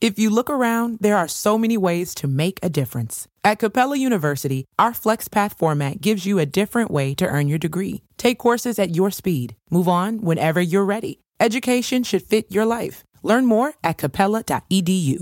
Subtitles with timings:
[0.00, 3.28] If you look around, there are so many ways to make a difference.
[3.44, 8.02] At Capella University, our FlexPath format gives you a different way to earn your degree.
[8.16, 9.56] Take courses at your speed.
[9.70, 11.20] Move on whenever you're ready.
[11.38, 13.04] Education should fit your life.
[13.22, 15.20] Learn more at capella.edu.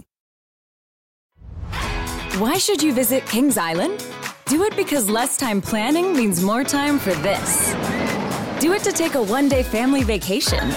[2.38, 4.06] Why should you visit Kings Island?
[4.46, 7.74] Do it because less time planning means more time for this.
[8.60, 10.70] Do it to take a one day family vacation.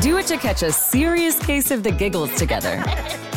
[0.00, 2.82] Do it to catch a serious case of the giggles together.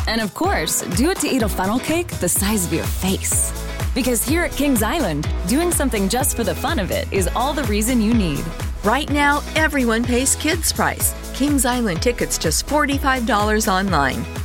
[0.08, 3.52] And of course, do it to eat a funnel cake the size of your face.
[3.94, 7.54] Because here at Kings Island, doing something just for the fun of it is all
[7.54, 8.44] the reason you need.
[8.84, 11.14] Right now, everyone pays kids' price.
[11.34, 14.45] Kings Island tickets just $45 online.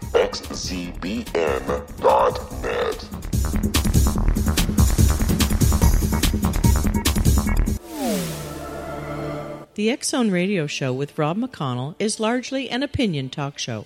[0.11, 0.41] www.xzbn.net.
[9.75, 13.85] The Zone Radio Show with Rob McConnell is largely an opinion talk show.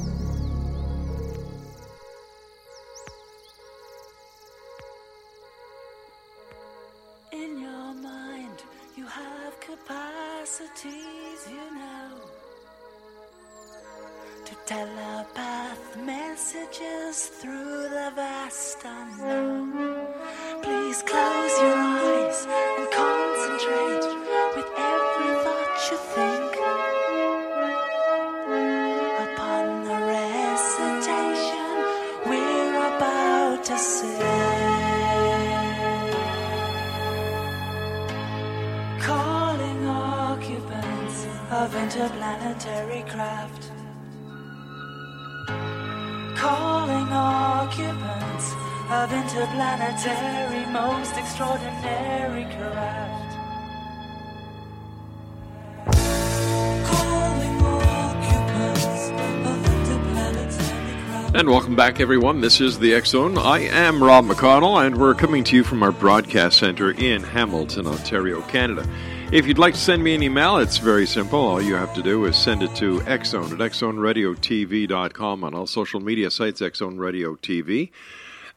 [61.81, 62.41] Back, everyone.
[62.41, 63.39] This is the Zone.
[63.39, 67.87] I am Rob McConnell, and we're coming to you from our broadcast center in Hamilton,
[67.87, 68.87] Ontario, Canada.
[69.31, 71.39] If you'd like to send me an email, it's very simple.
[71.39, 75.99] All you have to do is send it to xzone at xzoneradiotv.com on all social
[75.99, 77.89] media sites, Xzone Radio TV.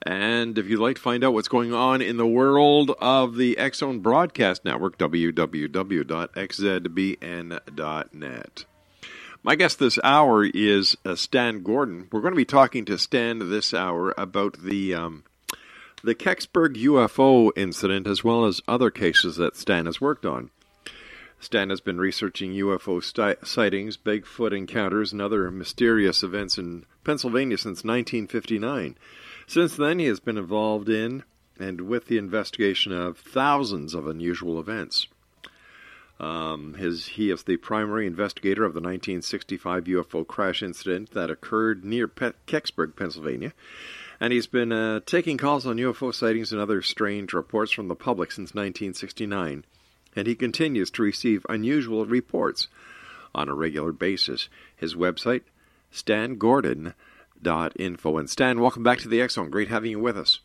[0.03, 3.57] And if you'd like to find out what's going on in the world of the
[3.59, 5.45] Xzone Broadcast Network, www.xzbn.net.
[9.47, 12.09] My guest this hour is uh, Stan Gordon.
[12.11, 15.25] We're going to be talking to Stan this hour about the um,
[16.03, 20.49] the Kecksburg UFO incident as well as other cases that Stan has worked on.
[21.41, 27.59] Stan has been researching UFO sti- sightings, Bigfoot encounters, and other mysterious events in Pennsylvania
[27.59, 28.97] since 1959.
[29.47, 31.23] Since then, he has been involved in
[31.61, 35.07] and with the investigation of thousands of unusual events.
[36.21, 41.85] Um, his, he is the primary investigator of the 1965 UFO crash incident that occurred
[41.85, 43.53] near Pe- Kecksburg, Pennsylvania,
[44.21, 47.97] and he's been uh, taking calls on UFO sightings and other strange reports from the
[47.97, 49.65] public since 1969,
[50.15, 52.69] and he continues to receive unusual reports
[53.35, 54.49] on a regular basis.
[54.77, 55.43] His website,
[55.93, 58.19] stangordon.info.
[58.19, 59.51] And Stan, welcome back to the Zone.
[59.51, 60.39] Great having you with us.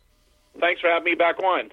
[0.59, 1.69] Thanks for having me back on.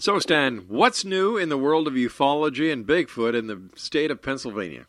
[0.00, 4.22] So, Stan, what's new in the world of ufology and Bigfoot in the state of
[4.22, 4.86] Pennsylvania?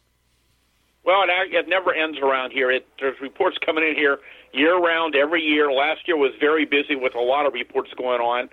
[1.04, 2.72] Well, it, it never ends around here.
[2.72, 4.19] It, there's reports coming in here
[4.54, 5.69] year round, every year.
[5.69, 8.44] Last year was very busy with a lot of reports going on.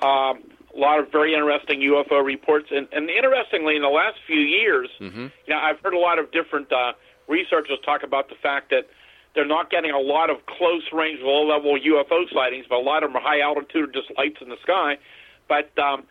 [0.00, 2.68] Um, a lot of very interesting UFO reports.
[2.70, 5.22] And, and interestingly, in the last few years, Mm-hmm.
[5.22, 6.92] you know, I've heard a lot of different uh,
[7.26, 8.86] researchers talk about the fact that
[9.34, 13.02] they're not getting a lot of close range, low level UFO sightings, but a lot
[13.02, 14.98] of them are high altitude, just lights in the sky.
[15.48, 16.04] But um,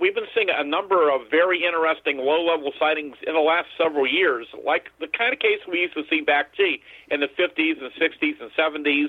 [0.00, 4.06] we've been seeing a number of very interesting low level sightings in the last several
[4.06, 6.80] years, like the kind of case we used to see back, gee,
[7.10, 9.08] in the 50s and 60s and 70s.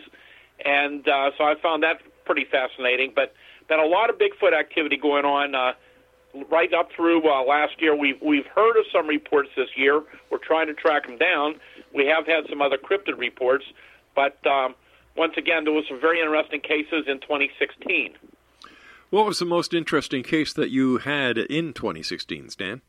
[0.66, 3.14] And uh, so I found that pretty fascinating.
[3.16, 3.34] But
[3.68, 5.56] been a lot of Bigfoot activity going on.
[5.56, 5.74] Uh,
[6.52, 7.96] right up through uh, last year.
[7.96, 10.02] We've we've heard of some reports this year.
[10.30, 11.56] We're trying to track them down.
[11.94, 13.66] We have had some other cryptid reports,
[14.16, 14.76] but um,
[15.16, 18.14] once again, there was some very interesting cases in 2016.
[19.10, 22.82] What was the most interesting case that you had in 2016, Stan?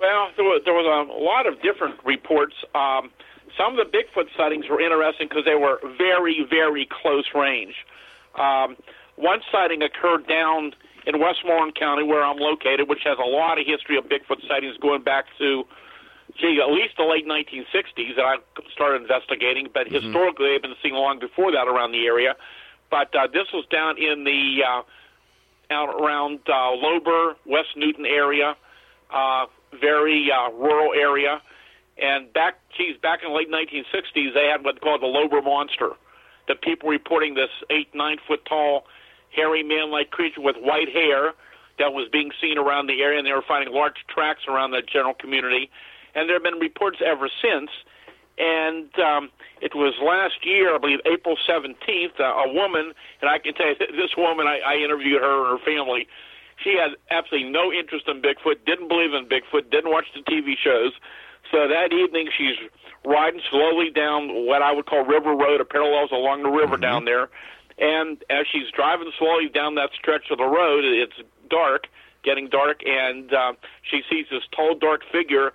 [0.00, 2.54] Well, there was, there was a lot of different reports.
[2.74, 3.10] Um,
[3.56, 7.74] some of the Bigfoot sightings were interesting because they were very, very close range.
[8.34, 8.76] Um,
[9.16, 10.72] one sighting occurred down
[11.06, 14.76] in Westmoreland County, where I'm located, which has a lot of history of Bigfoot sightings
[14.80, 15.64] going back to,
[16.40, 18.36] gee, at least the late 1960s that I
[18.72, 19.68] started investigating.
[19.72, 22.34] But historically, they've been seen long before that around the area.
[22.94, 24.82] But uh, this was down in the uh,
[25.74, 28.54] out around uh, Lowber, West Newton area,
[29.12, 29.46] uh,
[29.80, 31.42] very uh, rural area.
[31.98, 35.98] And back, geez, back in the late 1960s, they had what's called the Lowber monster.
[36.46, 38.84] The people reporting this eight, nine foot tall,
[39.34, 41.32] hairy man-like creature with white hair
[41.80, 44.82] that was being seen around the area, and they were finding large tracks around the
[44.82, 45.68] general community.
[46.14, 47.70] And there have been reports ever since.
[48.36, 53.38] And um, it was last year, I believe, April 17th, uh, a woman, and I
[53.38, 56.08] can tell you, this woman, I, I interviewed her and her family.
[56.62, 60.54] She had absolutely no interest in Bigfoot, didn't believe in Bigfoot, didn't watch the TV
[60.62, 60.92] shows.
[61.50, 62.56] So that evening, she's
[63.04, 67.04] riding slowly down what I would call River Road, a parallels along the river down
[67.04, 67.28] there.
[67.78, 71.14] And as she's driving slowly down that stretch of the road, it's
[71.50, 71.86] dark,
[72.22, 73.52] getting dark, and uh,
[73.82, 75.52] she sees this tall, dark figure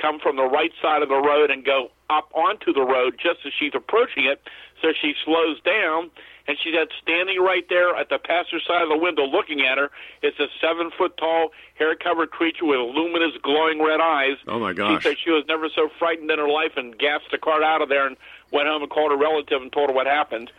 [0.00, 3.40] come from the right side of the road and go up onto the road just
[3.46, 4.42] as she's approaching it.
[4.82, 6.10] So she slows down,
[6.46, 9.78] and she's at standing right there at the passenger side of the window looking at
[9.78, 9.90] her.
[10.22, 14.36] It's a seven foot tall, hair covered creature with luminous, glowing red eyes.
[14.46, 15.02] Oh, my gosh.
[15.02, 17.82] She said she was never so frightened in her life and gassed the cart out
[17.82, 18.16] of there and
[18.52, 20.52] went home and called a relative and told her what happened.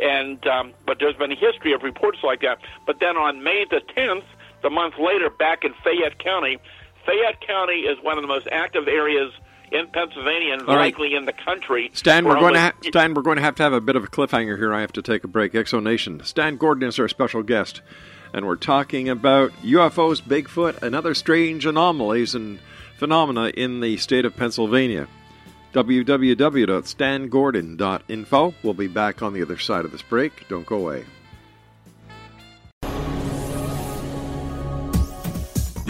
[0.00, 2.58] And um, but there's been a history of reports like that.
[2.86, 4.24] But then on May the 10th,
[4.62, 6.58] the month later, back in Fayette County,
[7.04, 9.32] Fayette County is one of the most active areas
[9.72, 10.92] in Pennsylvania and All right.
[10.92, 11.90] likely in the country.
[11.94, 14.04] Stan, we're going to ha- Stan, we're going to have to have a bit of
[14.04, 14.74] a cliffhanger here.
[14.74, 15.52] I have to take a break.
[15.52, 16.24] Exonation.
[16.24, 17.82] Stan Gordon is our special guest,
[18.32, 22.58] and we're talking about UFOs, Bigfoot, and other strange anomalies and
[22.98, 25.06] phenomena in the state of Pennsylvania.
[25.74, 28.54] www.stangordon.info.
[28.62, 30.48] We'll be back on the other side of this break.
[30.48, 31.04] Don't go away.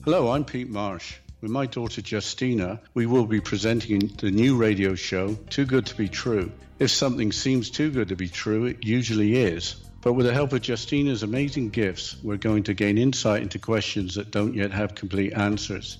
[0.03, 1.17] Hello, I'm Pete Marsh.
[1.41, 5.95] With my daughter Justina, we will be presenting the new radio show, Too Good to
[5.95, 6.51] Be True.
[6.79, 9.75] If something seems too good to be true, it usually is.
[10.01, 14.15] But with the help of Justina's amazing gifts, we're going to gain insight into questions
[14.15, 15.99] that don't yet have complete answers.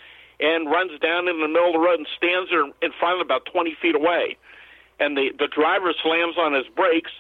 [0.45, 3.25] and runs down in the middle of the road and stands there in front of
[3.25, 4.37] about 20 feet away.
[5.01, 7.11] And the, the driver slams on his brakes,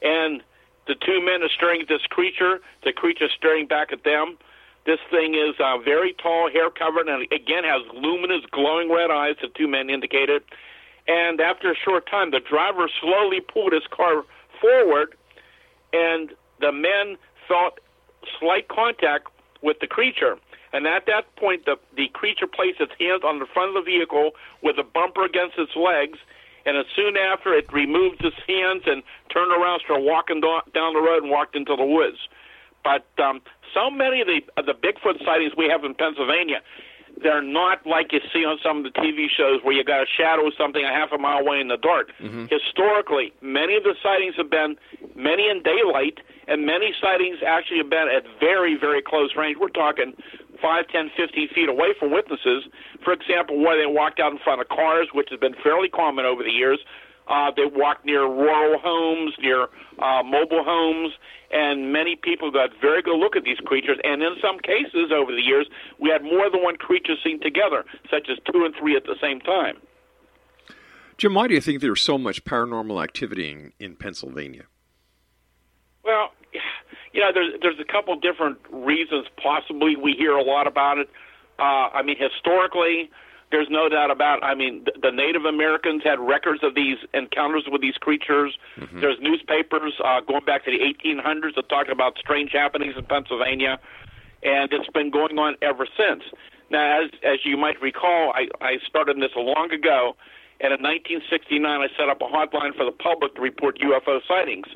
[0.00, 0.42] and
[0.86, 2.60] the two men are staring at this creature.
[2.82, 4.38] The creature staring back at them.
[4.86, 9.36] This thing is uh, very tall, hair covered, and again has luminous, glowing red eyes.
[9.40, 10.42] The two men indicated.
[11.06, 14.24] And after a short time, the driver slowly pulled his car
[14.60, 15.14] forward,
[15.92, 17.16] and the men
[17.46, 17.78] felt
[18.40, 19.28] slight contact
[19.62, 20.38] with the creature.
[20.74, 23.86] And at that point, the, the creature placed its hands on the front of the
[23.86, 26.18] vehicle with a bumper against its legs.
[26.66, 31.00] And as soon after, it removed its hands and turned around, started walking down the
[31.00, 32.18] road, and walked into the woods.
[32.82, 33.40] But um,
[33.72, 36.60] so many of the of the Bigfoot sightings we have in Pennsylvania,
[37.22, 40.10] they're not like you see on some of the TV shows where you got a
[40.10, 42.10] shadow of something a half a mile away in the dark.
[42.20, 42.46] Mm-hmm.
[42.50, 44.76] Historically, many of the sightings have been
[45.14, 49.56] many in daylight, and many sightings actually have been at very, very close range.
[49.60, 50.14] We're talking
[50.60, 52.64] five, ten, fifteen feet away from witnesses.
[53.02, 56.24] For example, where they walked out in front of cars, which has been fairly common
[56.24, 56.80] over the years.
[57.26, 59.68] Uh, they walked near rural homes, near
[59.98, 61.14] uh, mobile homes,
[61.50, 63.96] and many people got very good look at these creatures.
[64.04, 65.66] And in some cases, over the years,
[65.98, 69.16] we had more than one creature seen together, such as two and three at the
[69.22, 69.76] same time.
[71.16, 74.64] Jim, why do you think there's so much paranormal activity in, in Pennsylvania?
[76.04, 76.32] Well,
[77.14, 79.26] you know, there's there's a couple different reasons.
[79.40, 81.08] Possibly, we hear a lot about it.
[81.60, 83.08] Uh, I mean, historically,
[83.52, 84.42] there's no doubt about.
[84.42, 88.58] I mean, the, the Native Americans had records of these encounters with these creatures.
[88.76, 89.00] Mm-hmm.
[89.00, 93.78] There's newspapers uh, going back to the 1800s that talk about strange happenings in Pennsylvania,
[94.42, 96.24] and it's been going on ever since.
[96.68, 100.16] Now, as as you might recall, I, I started this long ago,
[100.60, 104.66] and in 1969 I set up a hotline for the public to report UFO sightings.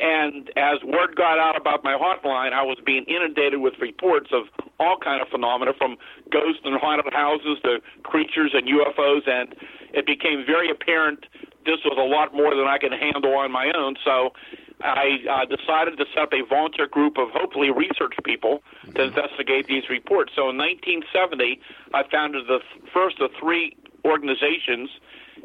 [0.00, 4.44] And as word got out about my hotline, I was being inundated with reports of
[4.78, 5.96] all kind of phenomena, from
[6.32, 9.54] ghosts and haunted houses to creatures and UFOs, and
[9.92, 11.26] it became very apparent
[11.66, 13.96] this was a lot more than I could handle on my own.
[14.04, 14.32] So
[14.80, 18.62] I uh, decided to set up a volunteer group of hopefully research people
[18.94, 20.32] to investigate these reports.
[20.34, 21.60] So in 1970,
[21.92, 22.60] I founded the
[22.92, 24.88] first of three organizations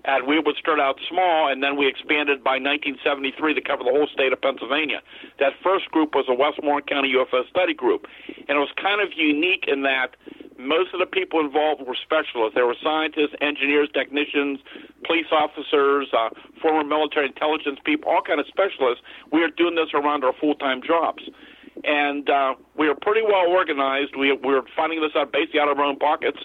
[0.05, 3.89] and we would start out small, and then we expanded by 1973 to cover the
[3.89, 5.01] whole state of Pennsylvania.
[5.39, 9.09] That first group was a Westmoreland County UFO Study Group, and it was kind of
[9.17, 10.15] unique in that
[10.57, 12.55] most of the people involved were specialists.
[12.55, 14.59] There were scientists, engineers, technicians,
[15.05, 16.29] police officers, uh,
[16.62, 19.03] former military intelligence people, all kind of specialists.
[19.33, 21.24] We are doing this around our full-time jobs.
[21.83, 24.15] And uh, we are pretty well organized.
[24.15, 26.39] We, we're funding this out basically out of our own pockets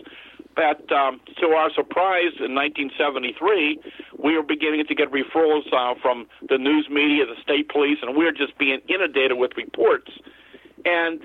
[0.57, 3.79] that, um, to our surprise, in 1973,
[4.19, 8.17] we were beginning to get referrals uh, from the news media, the state police, and
[8.17, 10.11] we were just being inundated with reports.
[10.85, 11.23] And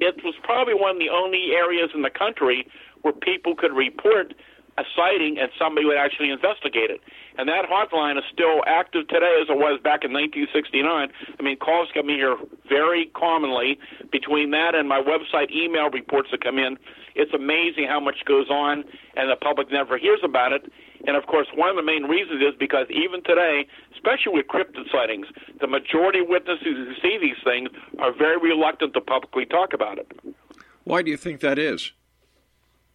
[0.00, 2.66] it was probably one of the only areas in the country
[3.02, 4.34] where people could report
[4.76, 7.00] a sighting and somebody would actually investigate it.
[7.38, 10.84] And that hotline is still active today as it was back in 1969.
[11.38, 12.36] I mean, calls come in here
[12.68, 13.78] very commonly.
[14.10, 16.78] Between that and my website email reports that come in,
[17.14, 18.84] it's amazing how much goes on,
[19.16, 20.70] and the public never hears about it.
[21.06, 24.90] And of course, one of the main reasons is because even today, especially with cryptid
[24.90, 25.26] sightings,
[25.60, 29.98] the majority of witnesses who see these things are very reluctant to publicly talk about
[29.98, 30.10] it.
[30.84, 31.92] Why do you think that is?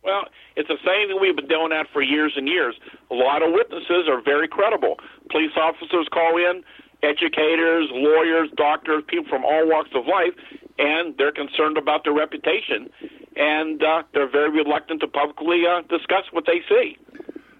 [0.03, 2.75] Well, it's the same thing we've been doing that for years and years.
[3.11, 4.97] A lot of witnesses are very credible.
[5.29, 6.63] Police officers call in,
[7.03, 10.33] educators, lawyers, doctors, people from all walks of life,
[10.77, 12.89] and they're concerned about their reputation,
[13.35, 16.97] and uh, they're very reluctant to publicly uh, discuss what they see.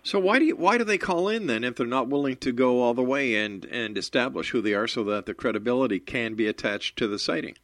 [0.02, 2.52] So why do you, why do they call in then if they're not willing to
[2.54, 6.36] go all the way and and establish who they are so that the credibility can
[6.36, 7.56] be attached to the sighting?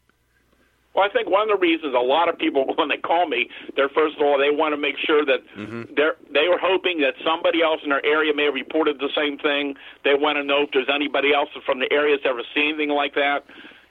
[0.96, 3.50] Well, I think one of the reasons a lot of people, when they call me,
[3.76, 5.94] they're first of all they want to make sure that Mm-hmm.
[5.96, 9.38] they're they were hoping that somebody else in their area may have reported the same
[9.38, 9.76] thing.
[10.04, 12.90] They want to know if there's anybody else from the area that's ever seen anything
[12.90, 13.46] like that,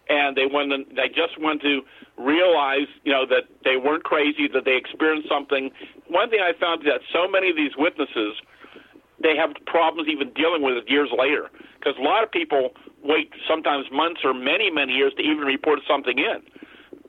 [0.09, 1.81] and they want to, they just want to
[2.17, 5.71] realize, you know, that they weren't crazy, that they experienced something.
[6.09, 8.37] One thing I found is that so many of these witnesses,
[9.23, 13.33] they have problems even dealing with it years later, because a lot of people wait
[13.49, 16.41] sometimes months or many many years to even report something in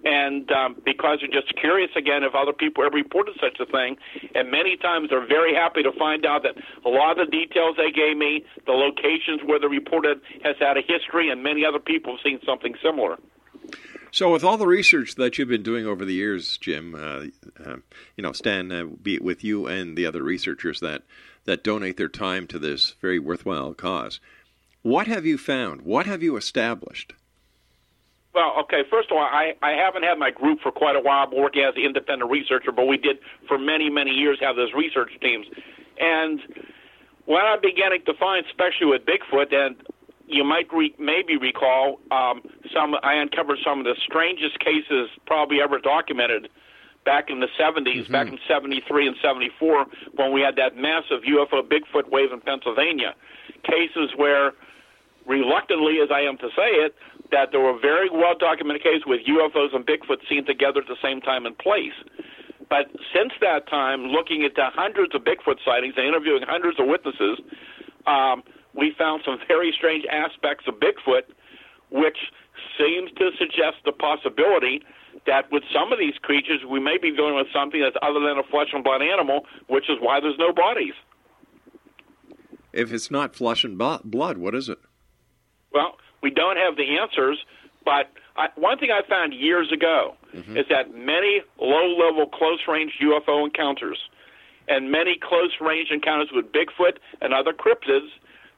[0.05, 3.97] and um, because they're just curious again if other people have reported such a thing.
[4.35, 7.75] And many times they're very happy to find out that a lot of the details
[7.75, 11.79] they gave me, the locations where the reported has had a history, and many other
[11.79, 13.17] people have seen something similar.
[14.11, 17.25] So, with all the research that you've been doing over the years, Jim, uh,
[17.65, 17.77] uh,
[18.15, 21.01] you know, Stan, uh, be it with you and the other researchers that
[21.45, 24.19] that donate their time to this very worthwhile cause,
[24.83, 25.81] what have you found?
[25.81, 27.13] What have you established?
[28.35, 28.83] Well, okay.
[28.91, 31.25] First of all, I, I haven't had my group for quite a while.
[31.25, 33.17] I'm working as an independent researcher, but we did
[33.47, 35.47] for many, many years have those research teams.
[35.97, 36.41] And
[37.25, 39.77] when I'm beginning to find, especially with Bigfoot, and
[40.27, 42.41] you might re- maybe recall, um,
[42.73, 46.49] some I uncovered some of the strangest cases probably ever documented
[47.05, 51.61] back in the 70s, back in 73 and 74, when we had that massive UFO
[51.61, 53.15] Bigfoot wave in Pennsylvania.
[53.63, 54.53] Cases where,
[55.25, 56.95] reluctantly as I am to say it,
[57.31, 60.99] that there were very well documented cases with UFOs and Bigfoot seen together at the
[61.01, 61.95] same time and place.
[62.69, 66.87] But since that time, looking at the hundreds of Bigfoot sightings and interviewing hundreds of
[66.87, 67.39] witnesses,
[68.07, 71.29] um, we found some very strange aspects of Bigfoot,
[71.91, 72.17] which
[72.77, 74.81] seems to suggest the possibility
[75.25, 78.37] that with some of these creatures, we may be dealing with something that's other than
[78.37, 80.93] a flesh and blood animal, which is why there's no bodies.
[82.73, 84.79] If it's not flesh and blood, what is it?
[85.71, 87.37] Well, we don't have the answers,
[87.85, 90.57] but I, one thing I found years ago mm-hmm.
[90.57, 93.99] is that many low level, close range UFO encounters
[94.67, 98.09] and many close range encounters with Bigfoot and other cryptids,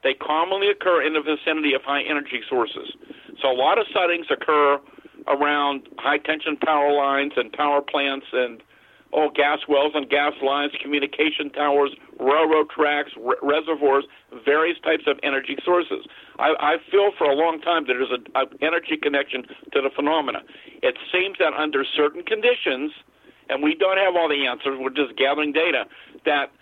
[0.02, 2.88] they commonly occur in the vicinity of high energy sources.
[3.42, 4.80] So a lot of sightings occur
[5.26, 8.62] around high tension power lines and power plants and
[9.12, 11.90] oh gas wells and gas lines, communication towers,
[12.20, 14.04] railroad tracks, r- reservoirs,
[14.44, 16.06] various types of energy sources.
[16.38, 18.26] I, I feel for a long time that there's an
[18.60, 19.42] energy connection
[19.72, 20.40] to the phenomena.
[20.82, 22.92] It seems that under certain conditions,
[23.48, 25.84] and we don't have all the answers, we're just gathering data,
[26.24, 26.52] that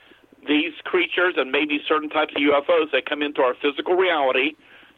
[0.47, 4.55] these creatures and maybe certain types of UFOs that come into our physical reality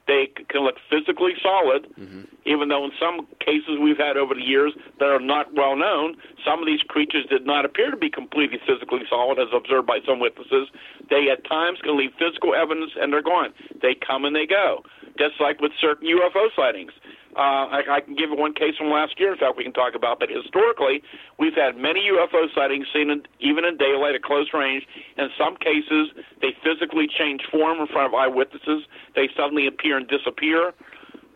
[0.09, 2.25] they can look physically solid, mm-hmm.
[2.49, 6.16] even though in some cases we've had over the years that are not well known,
[6.42, 10.01] some of these creatures did not appear to be completely physically solid, as observed by
[10.09, 10.73] some witnesses.
[11.12, 13.53] They at times can leave physical evidence and they're gone.
[13.81, 14.83] They come and they go,
[15.21, 16.92] just like with certain UFO sightings.
[17.36, 19.32] Uh, I, I can give one case from last year.
[19.32, 20.18] In fact, we can talk about.
[20.18, 21.02] But historically,
[21.38, 24.86] we've had many UFO sightings seen in, even in daylight at close range.
[25.16, 26.10] In some cases,
[26.40, 28.84] they physically change form in front of eyewitnesses.
[29.14, 30.72] They suddenly appear and disappear.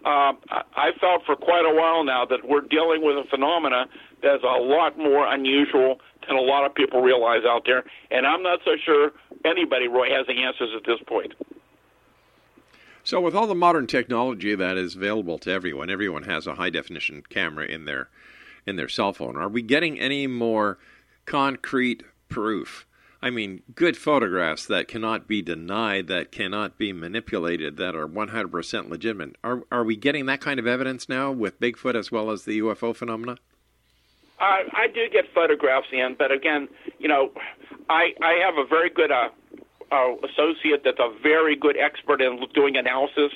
[0.04, 3.86] Uh, I, I felt for quite a while now that we're dealing with a phenomena
[4.22, 7.84] that's a lot more unusual than a lot of people realize out there.
[8.10, 9.12] And I'm not so sure
[9.44, 11.34] anybody, Roy, has the answers at this point.
[13.04, 16.70] So, with all the modern technology that is available to everyone, everyone has a high
[16.70, 18.08] definition camera in their
[18.64, 19.36] in their cell phone.
[19.36, 20.78] Are we getting any more
[21.26, 22.86] concrete proof?
[23.20, 28.88] I mean, good photographs that cannot be denied, that cannot be manipulated, that are 100%
[28.88, 29.36] legitimate.
[29.42, 32.60] Are are we getting that kind of evidence now with Bigfoot as well as the
[32.60, 33.36] UFO phenomena?
[34.38, 37.32] I, I do get photographs in, but again, you know,
[37.88, 39.28] I I have a very good uh,
[39.92, 43.32] uh, associate that's a very good expert in doing analysis,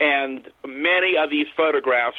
[0.00, 2.16] and many of these photographs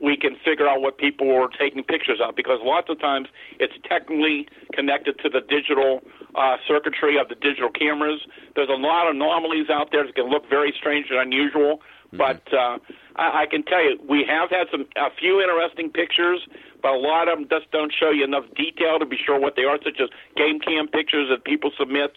[0.00, 3.72] we can figure out what people were taking pictures of because lots of times it's
[3.88, 6.02] technically connected to the digital
[6.34, 8.20] uh, circuitry of the digital cameras.
[8.54, 11.80] There's a lot of anomalies out there that can look very strange and unusual,
[12.12, 12.18] mm-hmm.
[12.18, 12.78] but uh,
[13.16, 16.46] I, I can tell you we have had some a few interesting pictures,
[16.82, 19.56] but a lot of them just don't show you enough detail to be sure what
[19.56, 22.12] they are, such as game cam pictures that people submit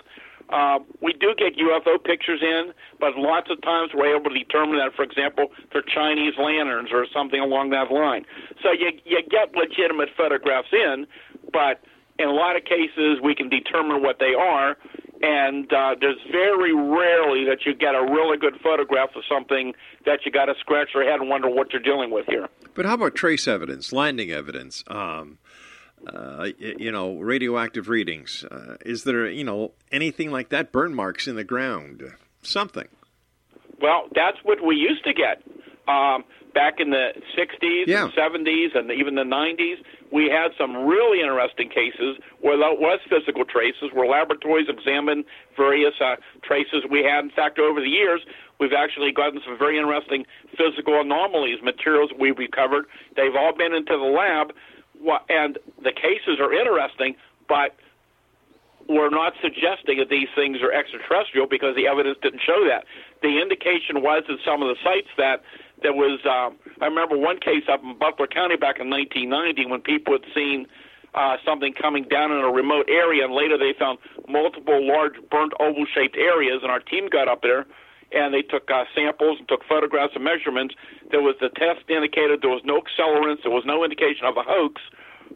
[0.52, 4.78] uh, we do get UFO pictures in, but lots of times we're able to determine
[4.78, 8.26] that, for example, they're Chinese lanterns or something along that line.
[8.64, 11.06] So you you get legitimate photographs in,
[11.54, 11.82] but
[12.18, 14.76] in a lot of cases we can determine what they are,
[15.22, 19.74] and uh, there's very rarely that you get a really good photograph of something
[20.06, 22.48] that you got to scratch your head and wonder what you're dealing with here.
[22.74, 24.84] But how about trace evidence, landing evidence?
[24.88, 25.38] Um,
[26.08, 28.46] uh, you know, radioactive readings.
[28.50, 30.72] Uh, is there, you know, anything like that?
[30.72, 32.04] Burn marks in the ground,
[32.42, 32.88] something.
[33.82, 35.42] Well, that's what we used to get
[35.88, 38.06] um, back in the '60s, yeah.
[38.06, 39.84] and '70s, and even the '90s.
[40.12, 45.94] We had some really interesting cases where there was physical traces, where laboratories examined various
[46.02, 47.24] uh, traces we had.
[47.24, 48.22] In fact, over the years,
[48.60, 50.26] we've actually gotten some very interesting
[50.58, 52.86] physical anomalies, materials we've recovered.
[53.16, 54.52] They've all been into the lab
[55.30, 57.16] and the cases are interesting,
[57.48, 57.76] but
[58.88, 62.86] we're not suggesting that these things are extraterrestrial because the evidence didn't show that.
[63.22, 65.44] The indication was at some of the sites that
[65.82, 66.20] there was.
[66.26, 66.50] Uh,
[66.82, 70.66] I remember one case up in Butler County back in 1990 when people had seen
[71.14, 75.54] uh, something coming down in a remote area, and later they found multiple large burnt
[75.60, 77.66] oval-shaped areas, and our team got up there
[78.12, 80.76] and they took uh, samples and took photographs and measurements.
[81.12, 84.44] There was the test indicated there was no accelerants, there was no indication of a
[84.44, 84.82] hoax.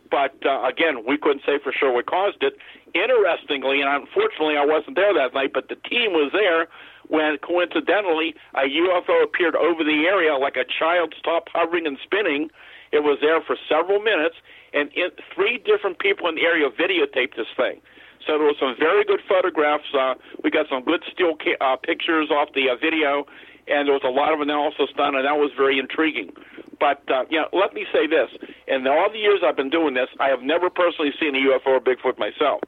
[0.09, 2.57] But uh, again, we couldn't say for sure what caused it.
[2.93, 6.67] Interestingly, and unfortunately, I wasn't there that night, but the team was there
[7.09, 12.49] when coincidentally a UFO appeared over the area like a child stopped hovering and spinning.
[12.91, 14.35] It was there for several minutes,
[14.73, 17.81] and it, three different people in the area videotaped this thing.
[18.25, 19.87] So there were some very good photographs.
[19.93, 23.25] Uh, we got some good still ca- uh, pictures off the uh, video,
[23.67, 26.31] and there was a lot of analysis done, and that was very intriguing.
[26.79, 28.29] But uh, you know, let me say this:
[28.67, 31.79] in all the years I've been doing this, I have never personally seen a UFO
[31.79, 32.61] or Bigfoot myself,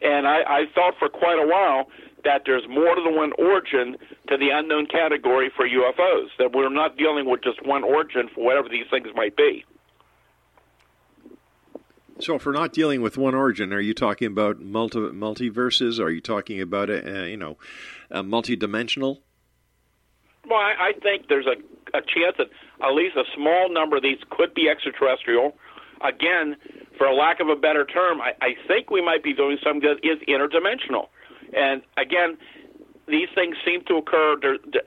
[0.00, 1.88] and I, I felt for quite a while
[2.24, 3.96] that there's more than one origin
[4.28, 6.28] to the unknown category for UFOs.
[6.38, 9.64] That we're not dealing with just one origin for whatever these things might be.
[12.20, 15.98] So, if we're not dealing with one origin, are you talking about multi multiverses?
[15.98, 17.58] Are you talking about a, a you know,
[18.10, 19.18] a multidimensional?
[20.48, 21.56] Well, I, I think there's a,
[21.96, 22.48] a chance that
[22.82, 25.56] at least a small number of these could be extraterrestrial.
[26.02, 26.56] Again,
[26.98, 29.88] for a lack of a better term, I, I think we might be doing something
[29.88, 31.08] that is interdimensional.
[31.54, 32.38] And again,
[33.08, 34.36] these things seem to occur.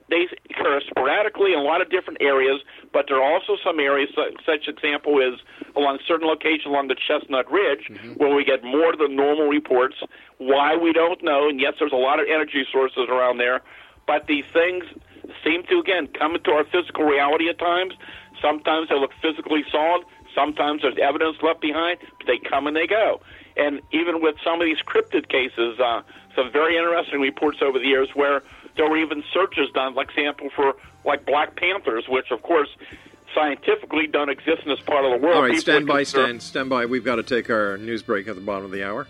[0.08, 2.60] They occur sporadically in a lot of different areas,
[2.92, 4.10] but there are also some areas.
[4.44, 5.38] Such example is
[5.76, 8.12] along certain locations along the Chestnut Ridge, mm-hmm.
[8.14, 9.96] where we get more than normal reports.
[10.38, 13.60] Why we don't know, and yes, there's a lot of energy sources around there,
[14.06, 14.84] but these things
[15.44, 17.94] seem to again come into our physical reality at times.
[18.40, 20.04] Sometimes they look physically solid.
[20.34, 23.20] Sometimes there's evidence left behind, but they come and they go.
[23.56, 26.02] And even with some of these cryptid cases, uh,
[26.34, 28.42] some very interesting reports over the years where
[28.76, 32.68] there were even searches done, like example for like black panthers, which of course
[33.34, 35.36] scientifically don't exist in this part of the world.
[35.36, 36.86] All right, People stand by, stand, stand by.
[36.86, 39.06] We've got to take our news break at the bottom of the hour.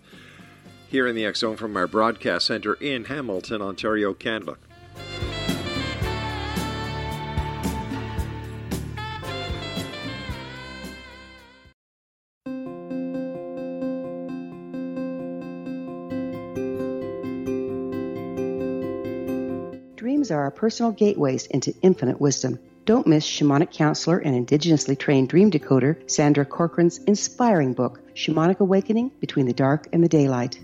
[0.90, 4.58] here in the X from our broadcast center in Hamilton, Ontario, Canada.
[19.96, 22.60] Dreams are our personal gateways into infinite wisdom.
[22.86, 29.12] Don't miss shamanic counselor and indigenously trained dream decoder Sandra Corcoran's inspiring book, Shamanic Awakening
[29.20, 30.58] Between the Dark and the Daylight.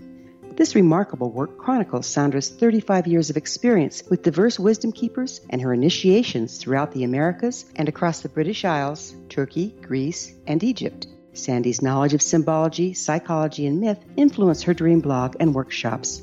[0.56, 5.74] This remarkable work chronicles Sandra's 35 years of experience with diverse wisdom keepers and her
[5.74, 11.08] initiations throughout the Americas and across the British Isles, Turkey, Greece, and Egypt.
[11.32, 16.22] Sandy's knowledge of symbology, psychology, and myth influence her dream blog and workshops.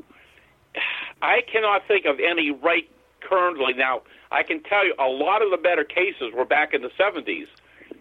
[1.23, 2.89] I cannot think of any right
[3.21, 3.73] currently.
[3.75, 6.91] Now, I can tell you a lot of the better cases were back in the
[6.99, 7.47] 70s.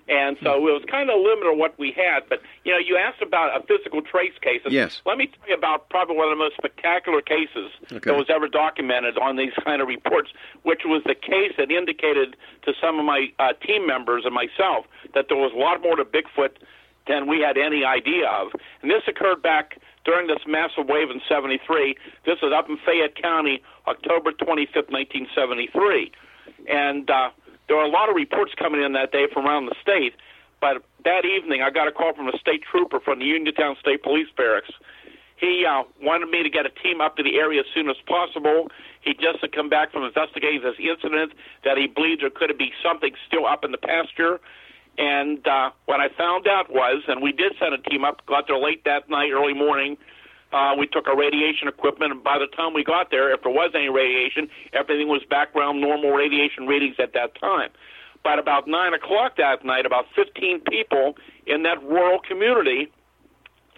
[0.09, 2.27] And so it was kind of limited what we had.
[2.27, 4.59] But, you know, you asked about a physical trace case.
[4.65, 5.01] And Yes.
[5.05, 8.09] Let me tell you about probably one of the most spectacular cases Okay.
[8.09, 10.31] that was ever documented on these kind of reports,
[10.63, 14.85] which was the case that indicated to some of my uh, team members and myself
[15.13, 16.57] that there was a lot more to Bigfoot
[17.07, 18.51] than we had any idea of.
[18.81, 21.95] And this occurred back during this massive wave in 73.
[22.25, 26.11] This was up in Fayette County, October 25th, 1973.
[26.67, 27.29] And uh,
[27.67, 30.13] there were a lot of reports coming in that day from around the state.
[30.59, 34.03] But that evening, I got a call from a state trooper from the Uniontown State
[34.03, 34.69] Police Barracks.
[35.37, 37.97] He uh, wanted me to get a team up to the area as soon as
[38.05, 38.69] possible.
[39.01, 41.33] He just had come back from investigating this incident
[41.65, 44.39] that he believed there could be something still up in the pasture.
[44.97, 48.47] And uh, what I found out was, and we did send a team up, got
[48.47, 49.97] there late that night, early morning.
[50.51, 53.51] Uh, we took our radiation equipment, and by the time we got there, if there
[53.51, 57.69] was any radiation, everything was background normal radiation readings at that time.
[58.23, 61.15] But about 9 o'clock that night, about 15 people
[61.47, 62.91] in that rural community,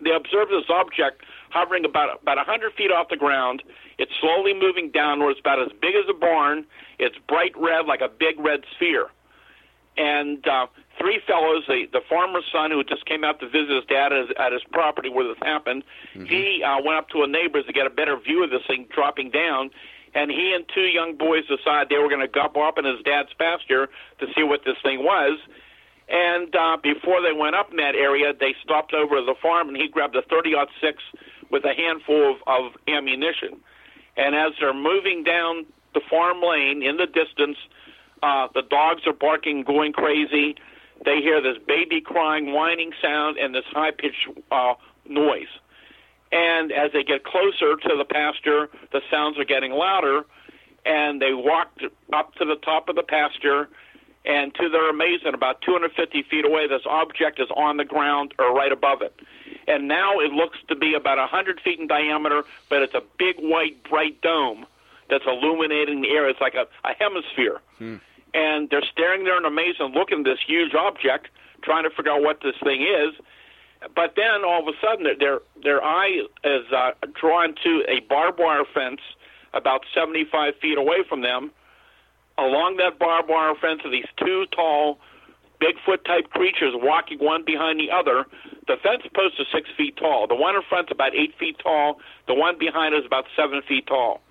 [0.03, 1.21] they observed this object
[1.51, 3.61] hovering about about 100 feet off the ground.
[3.99, 6.65] It's slowly moving downwards, about as big as a barn.
[6.97, 9.09] It's bright red, like a big red sphere
[9.97, 10.67] and uh,
[11.03, 14.19] three fellows, the, the farmer's son who just came out to visit his dad at
[14.21, 15.83] his, at his property where this happened,
[16.27, 18.87] he uh, went up to a neighbor's to get a better view of this thing
[18.95, 19.69] dropping down,
[20.15, 23.03] and he and two young boys decided they were going to gobble up in his
[23.03, 23.89] dad's pasture
[24.19, 25.37] to see what this thing was.
[26.07, 29.67] And uh, before they went up in that area, they stopped over at the farm,
[29.67, 30.95] and he grabbed a 30-06
[31.51, 33.59] with a handful of, of ammunition.
[34.15, 37.57] And as they're moving down the farm lane in the distance,
[38.21, 40.55] uh, the dogs are barking, going crazy.
[41.05, 44.75] They hear this baby crying, whining sound, and this high pitched uh,
[45.07, 45.47] noise.
[46.31, 50.25] And as they get closer to the pasture, the sounds are getting louder.
[50.85, 51.71] And they walk
[52.11, 53.69] up to the top of the pasture,
[54.25, 58.53] and to their amazement, about 250 feet away, this object is on the ground or
[58.53, 59.13] right above it.
[59.67, 63.37] And now it looks to be about 100 feet in diameter, but it's a big
[63.39, 64.65] white, bright dome
[65.09, 66.29] that's illuminating the air.
[66.29, 67.61] It's like a, a hemisphere
[68.33, 71.27] and they're staring there in amazement, looking at this huge object,
[71.63, 73.13] trying to figure out what this thing is.
[73.95, 78.39] But then all of a sudden, their their, eye is uh, drawn to a barbed
[78.39, 79.01] wire fence
[79.53, 81.51] about 75 feet away from them.
[82.37, 84.99] Along that barbed wire fence are these two tall,
[85.61, 88.25] Bigfoot type creatures walking one behind the other.
[88.67, 90.27] The fence post is six feet tall.
[90.27, 91.99] The one in front's about eight feet tall.
[92.27, 94.21] The one behind is about seven feet tall.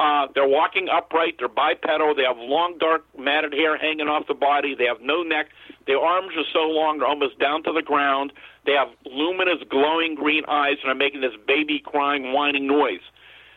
[0.00, 1.34] Uh, they're walking upright.
[1.38, 2.14] They're bipedal.
[2.14, 4.74] They have long, dark, matted hair hanging off the body.
[4.74, 5.48] They have no neck.
[5.86, 8.32] Their arms are so long they're almost down to the ground.
[8.64, 13.04] They have luminous, glowing green eyes and are making this baby crying, whining noise.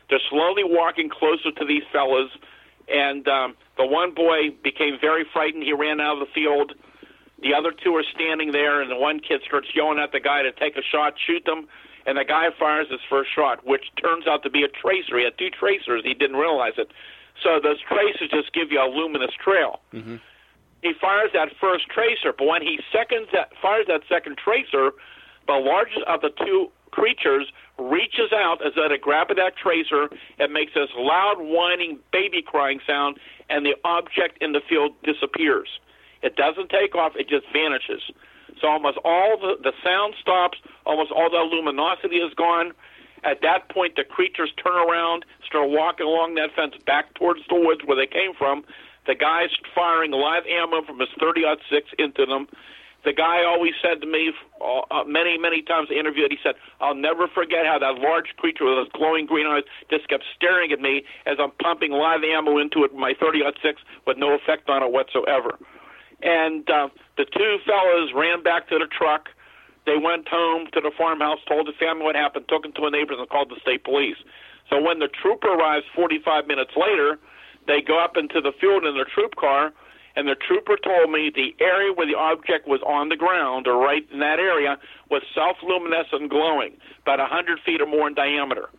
[0.10, 2.30] They're slowly walking closer to these fellas,
[2.90, 5.64] and um, the one boy became very frightened.
[5.64, 6.74] He ran out of the field.
[7.42, 10.44] The other two are standing there, and the one kid starts yelling at the guy
[10.44, 11.70] to take a shot, shoot them,
[12.06, 15.18] and the guy fires his first shot, which turns out to be a tracer.
[15.18, 16.02] He had two tracers.
[16.04, 16.92] He didn't realize it.
[17.42, 19.82] So those tracers just give you a luminous trail.
[19.94, 20.18] Mm-hmm.
[20.82, 24.92] He fires that first tracer, but when he seconds that fires that second tracer,
[25.48, 30.10] the largest of the two creatures reaches out as though to grab at that tracer
[30.40, 33.18] and makes this loud whining baby crying sound
[33.50, 35.68] and the object in the field disappears.
[36.22, 38.04] It doesn't take off, it just vanishes.
[38.64, 42.72] So almost all the, the sound stops, almost all the luminosity is gone.
[43.28, 47.60] At that point, the creatures turn around, start walking along that fence back towards the
[47.60, 48.64] woods where they came from.
[49.06, 52.48] The guy's firing live ammo from his 30 six into them.
[53.04, 54.32] The guy always said to me
[54.64, 58.00] uh, many, many times in the interview that he said, I'll never forget how that
[58.00, 61.92] large creature with those glowing green eyes just kept staring at me as I'm pumping
[61.92, 65.60] live ammo into it with my 30 six with no effect on it whatsoever.
[66.24, 69.28] And uh, the two fellows ran back to the truck.
[69.86, 72.92] They went home to the farmhouse, told the family what happened, took them to a
[72.92, 74.16] neighbor's, and called the state police.
[74.70, 77.20] So when the trooper arrives 45 minutes later,
[77.68, 79.74] they go up into the field in their troop car,
[80.16, 83.76] and the trooper told me the area where the object was on the ground, or
[83.76, 84.80] right in that area,
[85.12, 88.70] was self-luminescent and glowing, about 100 feet or more in diameter.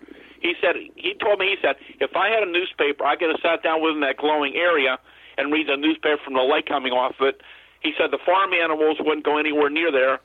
[0.41, 3.41] He said he told me he said if I had a newspaper, I could have
[3.41, 5.01] sat down within that glowing area
[5.39, 7.41] and read the newspaper from the light coming off it.
[7.81, 10.21] He said the farm animals wouldn't go anywhere near there,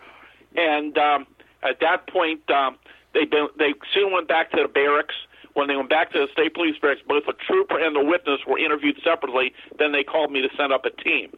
[0.56, 1.28] and um,
[1.64, 2.78] at that point, um,
[3.14, 3.26] they
[3.58, 5.16] they soon went back to the barracks.
[5.54, 8.40] When they went back to the state police barracks, both the trooper and the witness
[8.48, 9.52] were interviewed separately.
[9.78, 11.32] Then they called me to send up a team,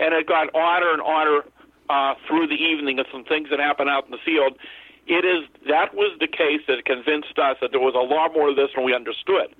[0.00, 1.44] and it got odder and odder
[1.90, 4.56] uh, through the evening of some things that happened out in the field.
[5.06, 8.50] It is that was the case that convinced us that there was a lot more
[8.50, 9.54] of this than we understood,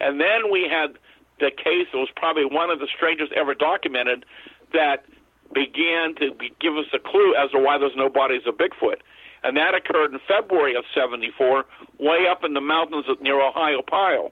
[0.00, 0.98] and then we had
[1.42, 4.24] the case that was probably one of the strangest ever documented
[4.72, 5.04] that
[5.52, 9.02] began to be, give us a clue as to why there's no bodies of Bigfoot.
[9.42, 11.64] And that occurred in February of 74,
[11.98, 14.30] way up in the mountains near Ohiopyle.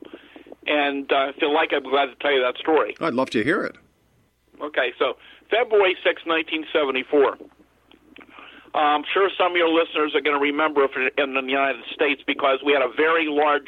[0.67, 2.95] And uh, if you like, I'm glad to tell you that story.
[3.01, 3.77] I'd love to hear it.
[4.63, 5.17] Okay, so
[5.51, 7.39] February 6, 1974.
[8.73, 11.83] Uh, I'm sure some of your listeners are going to remember it in the United
[11.93, 13.67] States because we had a very large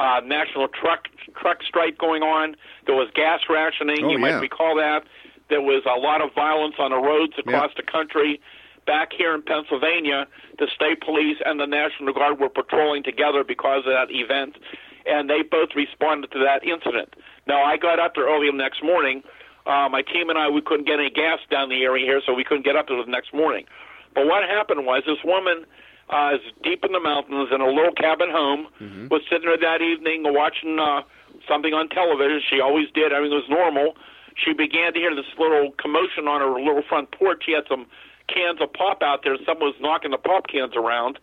[0.00, 2.56] uh, national truck truck strike going on.
[2.86, 4.04] There was gas rationing.
[4.04, 4.32] Oh, you yeah.
[4.32, 5.04] might recall that.
[5.50, 8.40] There was a lot of violence on the roads across the country.
[8.86, 10.26] Back here in Pennsylvania,
[10.58, 14.56] the state police and the National Guard were patrolling together because of that event,
[15.06, 17.14] and they both responded to that incident.
[17.46, 19.22] Now, I got up there early the next morning.
[19.66, 22.32] Uh, my team and I, we couldn't get any gas down the area here, so
[22.32, 23.66] we couldn't get up there the next morning.
[24.14, 25.66] But what happened was this woman
[26.10, 29.08] uh, is deep in the mountains in a little cabin home, Mm-hmm.
[29.08, 31.02] was sitting there that evening watching uh,
[31.48, 32.40] something on television.
[32.50, 33.12] She always did.
[33.12, 33.94] Everything was normal.
[34.36, 37.42] She began to hear this little commotion on her little front porch.
[37.46, 37.86] She had some
[38.28, 39.36] cans of pop out there.
[39.46, 41.18] Someone was knocking the pop cans around.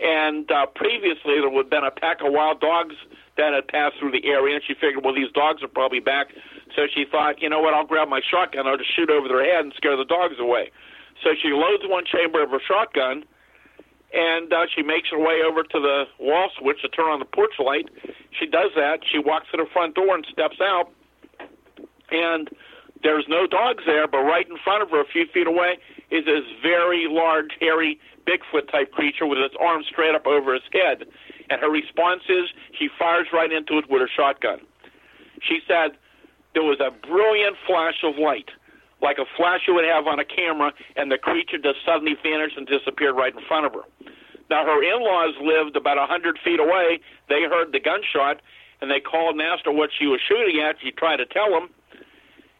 [0.00, 2.94] And uh, previously, there had been a pack of wild dogs
[3.36, 6.28] that had passed through the area, and she figured, well, these dogs are probably back.
[6.76, 9.42] So she thought, you know what, I'll grab my shotgun, I'll just shoot over their
[9.44, 10.70] head and scare the dogs away.
[11.22, 13.24] So she loads one chamber of her shotgun,
[14.12, 17.26] and uh, she makes her way over to the wall switch to turn on the
[17.26, 17.88] porch light.
[18.38, 19.00] She does that.
[19.10, 20.90] She walks to the front door and steps out,
[22.10, 22.48] and
[23.02, 25.78] there's no dogs there, but right in front of her, a few feet away,
[26.10, 30.62] is this very large, hairy Bigfoot type creature with its arms straight up over his
[30.72, 31.04] head.
[31.50, 32.48] And her response is
[32.78, 34.60] she fires right into it with her shotgun.
[35.40, 35.96] She said
[36.54, 38.50] there was a brilliant flash of light,
[39.02, 42.56] like a flash you would have on a camera, and the creature just suddenly vanished
[42.56, 43.86] and disappeared right in front of her.
[44.50, 47.00] Now, her in laws lived about a 100 feet away.
[47.28, 48.40] They heard the gunshot,
[48.80, 50.76] and they called and asked her what she was shooting at.
[50.82, 51.68] She tried to tell them,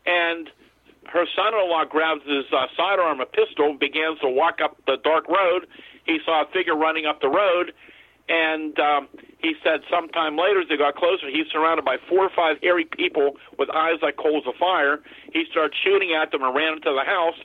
[0.06, 0.50] and
[1.08, 5.66] her son-in-law grabs his uh, sidearm, a pistol, begins to walk up the dark road.
[6.04, 7.72] He saw a figure running up the road,
[8.28, 9.08] and um,
[9.38, 12.84] he said sometime later as they got closer, he's surrounded by four or five hairy
[12.84, 15.00] people with eyes like coals of fire.
[15.32, 17.36] He started shooting at them and ran into the house.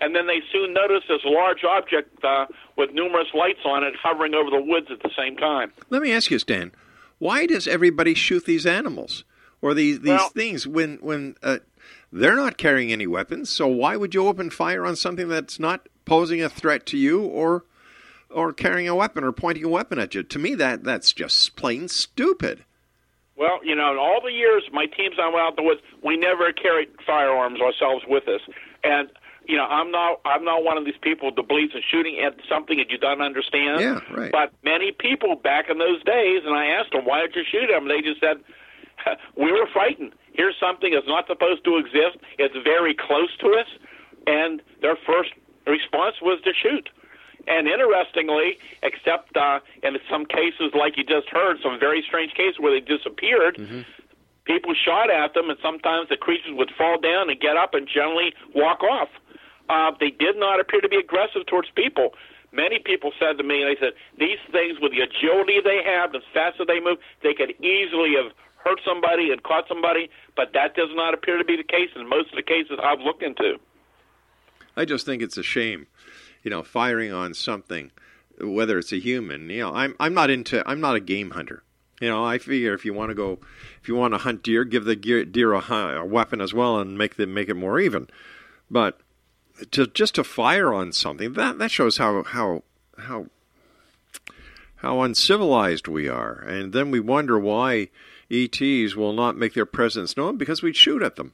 [0.00, 4.34] And then they soon noticed this large object uh, with numerous lights on it hovering
[4.34, 5.72] over the woods at the same time.
[5.88, 6.72] Let me ask you, Stan,
[7.18, 9.24] why does everybody shoot these animals
[9.62, 11.58] or these these Well- things when when uh,
[12.12, 13.48] they're not carrying any weapons?
[13.48, 17.22] So why would you open fire on something that's not posing a threat to you
[17.22, 17.64] or
[18.30, 20.22] or carrying a weapon or pointing a weapon at you?
[20.22, 22.64] To me, that that's just plain stupid.
[23.36, 25.80] Well, you know, in all the years my teams I went out in the woods,
[26.02, 28.40] we never carried firearms ourselves with us.
[28.82, 29.10] And
[29.46, 32.36] you know, I'm not I'm not one of these people that believes in shooting at
[32.48, 33.80] something that you don't understand.
[33.80, 34.32] Yeah, right.
[34.32, 37.70] But many people back in those days, and I asked them, why did you shoot
[37.70, 37.88] him?
[37.88, 38.42] They just said,
[39.36, 40.14] we were frightened.
[40.32, 42.18] here's something that's not supposed to exist.
[42.38, 43.68] It's very close to us,
[44.26, 45.30] and their first
[45.66, 46.88] response was to shoot.
[47.46, 52.58] And interestingly, except uh, in some cases, like you just heard, some very strange cases
[52.58, 53.82] where they disappeared, Mm-hmm.
[54.44, 57.86] people shot at them, and sometimes the creatures would fall down and get up and
[57.86, 59.08] generally walk off.
[59.68, 62.14] Uh, they did not appear to be aggressive towards people.
[62.52, 66.20] Many people said to me, they said, these things, with the agility they have, the
[66.32, 68.32] faster they move, they could easily have
[68.64, 72.08] hurt somebody and caught somebody, but that does not appear to be the case in
[72.08, 73.58] most of the cases I've looked into.
[74.76, 75.86] I just think it's a shame,
[76.46, 77.90] you know, firing on something,
[78.40, 79.50] whether it's a human.
[79.50, 81.64] You know, I'm I'm not into I'm not a game hunter.
[82.00, 83.40] You know, I figure if you want to go,
[83.82, 86.96] if you want to hunt deer, give the deer a, a weapon as well and
[86.96, 88.06] make them make it more even.
[88.70, 89.00] But
[89.72, 92.62] to just to fire on something that that shows how how
[92.96, 93.26] how
[94.76, 97.88] how uncivilized we are, and then we wonder why
[98.30, 101.32] ETs will not make their presence known because we shoot at them.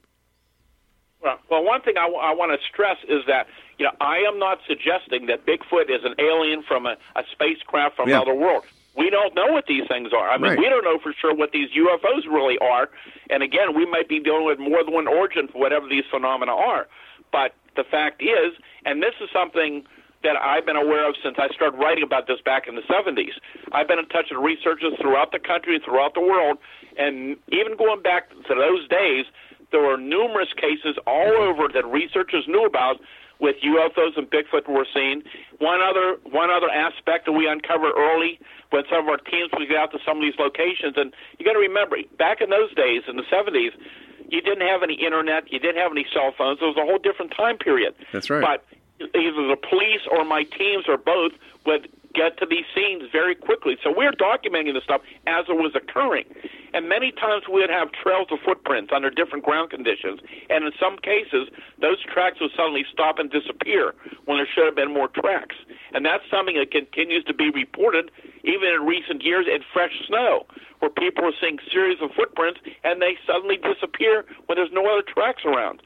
[1.23, 3.45] Well, well, one thing I, want to stress is that
[3.77, 7.95] you know I am not suggesting that Bigfoot is an alien from a, a spacecraft
[7.95, 8.15] from Yeah.
[8.21, 8.63] another world.
[8.95, 10.29] We don't know what these things are.
[10.29, 10.59] I mean, Right.
[10.59, 12.89] we don't know for sure what these UFOs really are.
[13.31, 16.53] And again, we might be dealing with more than one origin for whatever these phenomena
[16.55, 16.87] are.
[17.31, 18.53] But the fact is,
[18.85, 19.83] and this is something
[20.21, 23.33] that I've been aware of since I started writing about this back in the 70s.
[23.71, 26.59] I've been in touch with researchers throughout the country and throughout the world,
[26.97, 29.25] and even going back to those days,
[29.71, 33.01] there were numerous cases all over that researchers knew about
[33.43, 35.21] with UFOs and Bigfoot we were seen.
[35.59, 38.39] One other one other aspect that we uncovered early
[38.71, 41.45] when some of our teams would get out to some of these locations, and you
[41.45, 43.75] got to remember, back in those days in the 70s,
[44.31, 46.57] you didn't have any internet, you didn't have any cell phones.
[46.61, 47.93] It was a whole different time period.
[48.13, 48.41] That's right.
[48.41, 48.65] But
[49.13, 51.33] either the police or my teams or both
[51.67, 53.77] would get to these scenes very quickly.
[53.83, 56.25] So we're documenting this stuff as it was occurring.
[56.73, 60.21] And many times we would have trails of footprints under different ground conditions.
[60.49, 61.49] And in some cases,
[61.79, 63.93] those tracks would suddenly stop and disappear
[64.25, 65.55] when there should have been more tracks.
[65.93, 68.09] And that's something that continues to be reported
[68.43, 70.45] even in recent years in fresh snow,
[70.79, 75.05] where people are seeing series of footprints and they suddenly disappear when there's no other
[75.05, 75.81] tracks around.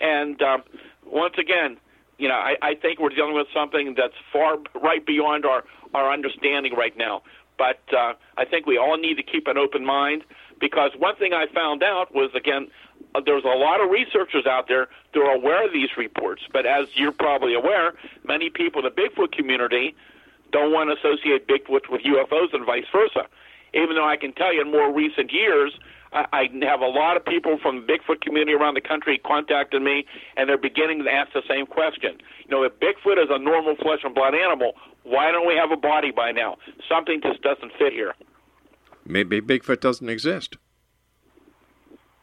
[0.00, 0.62] And um,
[1.06, 1.78] once again,
[2.18, 6.12] you know, I, I think we're dealing with something that's far right beyond our, our
[6.12, 7.22] understanding right now.
[7.58, 10.24] But uh, I think we all need to keep an open mind
[10.60, 12.68] because one thing I found out was, again,
[13.14, 16.42] uh, there's a lot of researchers out there that are aware of these reports.
[16.52, 17.94] But as you're probably aware,
[18.24, 19.94] many people in the Bigfoot community
[20.50, 23.26] don't want to associate Bigfoot with UFOs and vice versa.
[23.74, 25.72] Even though I can tell you in more recent years,
[26.12, 29.84] I, I have a lot of people from the Bigfoot community around the country contacting
[29.84, 30.04] me,
[30.36, 32.18] and they're beginning to ask the same question.
[32.44, 35.70] You know, if Bigfoot is a normal flesh and blood animal, why don't we have
[35.70, 36.56] a body by now?
[36.88, 38.14] Something just doesn't fit here.
[39.04, 40.56] Maybe Bigfoot doesn't exist.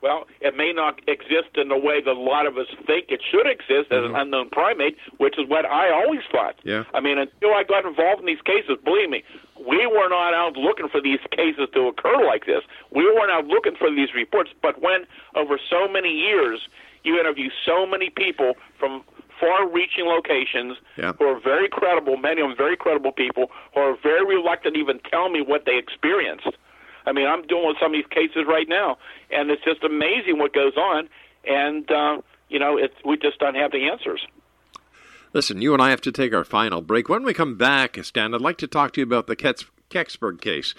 [0.02, 3.22] Well, it may not exist in the way that a lot of us think it
[3.30, 4.16] should exist as an mm-hmm.
[4.16, 6.56] unknown primate, which is what I always thought.
[6.64, 6.86] Yeah.
[6.94, 9.24] I mean, until I got involved in these cases, believe me,
[9.60, 12.64] we were not out looking for these cases to occur like this.
[12.92, 14.52] We weren't out looking for these reports.
[14.62, 16.62] But when, over so many years,
[17.04, 19.04] you interview so many people from
[19.40, 21.14] far-reaching locations Yeah.
[21.18, 24.80] who are very credible, many of them very credible people, who are very reluctant to
[24.80, 26.48] even tell me what they experienced.
[27.10, 29.00] I mean, I'm with some of these cases right now,
[29.32, 31.10] and it's just amazing what goes on.
[31.44, 34.28] And uh, you know, it's, we just don't have the answers.
[35.34, 37.08] Listen, you and I have to take our final break.
[37.10, 40.74] When we come back, Stan, I'd like to talk to you about the Kecksburg case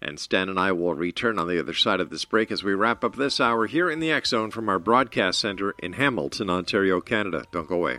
[0.00, 2.74] And Stan and I will return on the other side of this break as we
[2.74, 6.50] wrap up this hour here in the X Zone from our broadcast center in Hamilton,
[6.50, 7.44] Ontario, Canada.
[7.50, 7.98] Don't go away.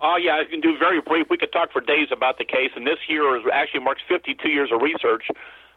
[0.00, 1.26] Oh, yeah, I can do very brief.
[1.30, 4.48] We could talk for days about the case, and this year is actually marks 52
[4.48, 5.24] years of research.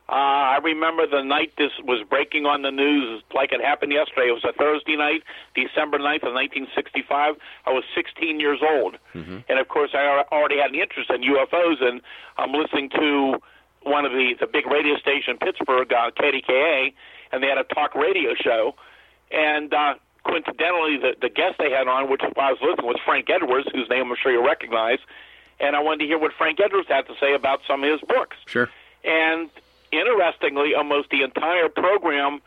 [0.09, 4.27] Uh, I remember the night this was breaking on the news like it happened yesterday.
[4.27, 5.23] It was a Thursday night,
[5.55, 7.35] December 9th of 1965.
[7.65, 8.97] I was 16 years old.
[9.13, 9.39] Mm-hmm.
[9.47, 12.01] And of course, I already had an interest in UFOs, and
[12.37, 13.41] I'm listening to
[13.83, 16.93] one of the, the big radio station in Pittsburgh, uh, KDKA,
[17.31, 18.75] and they had a talk radio show.
[19.31, 19.95] And uh,
[20.25, 23.89] coincidentally, the, the guest they had on, which I was listening, was Frank Edwards, whose
[23.89, 24.99] name I'm sure you recognize.
[25.59, 28.01] And I wanted to hear what Frank Edwards had to say about some of his
[28.01, 28.35] books.
[28.47, 28.69] Sure.
[29.03, 29.49] And
[29.93, 32.41] interestingly, almost the entire program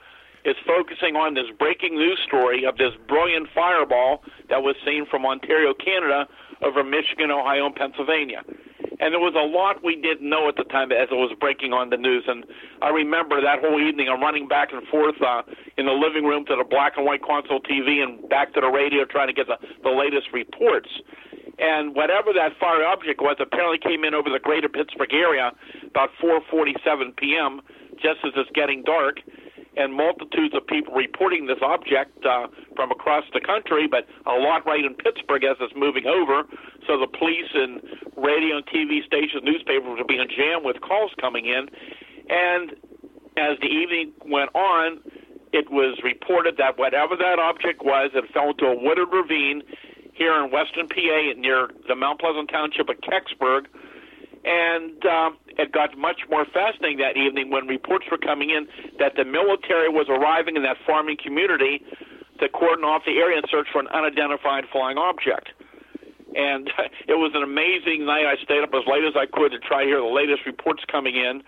[0.44, 5.26] is focusing on this breaking news story of this brilliant fireball that was seen from
[5.26, 6.28] Ontario, Canada,
[6.62, 8.42] over Michigan, Ohio, and Pennsylvania.
[8.98, 11.72] And there was a lot we didn't know at the time as it was breaking
[11.74, 12.24] on the news.
[12.26, 12.46] And
[12.80, 15.42] I remember that whole evening, I'm running back and forth uh,
[15.76, 18.68] in the living room to the black and white console TV and back to the
[18.68, 20.88] radio trying to get the, the latest reports.
[21.58, 25.52] And whatever that fire object was apparently came in over the greater Pittsburgh area
[25.86, 27.60] about 4:47 p.m.
[27.96, 29.20] just as it's getting dark,
[29.76, 34.66] and multitudes of people reporting this object uh, from across the country, but a lot
[34.66, 36.44] right in Pittsburgh as it's moving over.
[36.86, 37.80] So the police and
[38.16, 41.68] radio and TV stations, newspapers are being jammed with calls coming in,
[42.28, 42.72] and
[43.36, 45.00] as the evening went on,
[45.52, 49.62] it was reported that whatever that object was, it fell into a wooded ravine
[50.16, 53.66] here in western PA near the Mount Pleasant Township of Kecksburg.
[54.44, 58.66] And uh, it got much more fascinating that evening when reports were coming in
[58.98, 61.82] that the military was arriving in that farming community
[62.40, 65.50] to cordon off the area and search for an unidentified flying object.
[66.34, 66.70] And
[67.08, 68.24] it was an amazing night.
[68.24, 70.84] I stayed up as late as I could to try to hear the latest reports
[70.90, 71.42] coming in.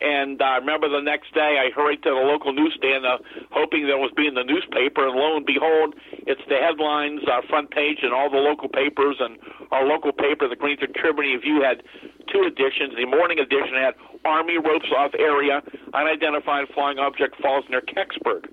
[0.00, 3.18] And I uh, remember the next day, I hurried to the local newsstand, uh,
[3.52, 5.04] hoping that it was being the newspaper.
[5.04, 5.94] And lo and behold,
[6.24, 9.20] it's the headlines, uh, front page, and all the local papers.
[9.20, 9.36] And
[9.70, 11.84] our local paper, the Greensburg Tribune Review, had
[12.32, 12.96] two editions.
[12.96, 13.92] The morning edition had
[14.24, 15.60] Army ropes off area,
[15.92, 18.48] unidentified flying object falls near Kecksburg.